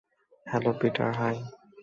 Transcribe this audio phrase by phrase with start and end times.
[0.47, 1.37] Hello, Peter, high!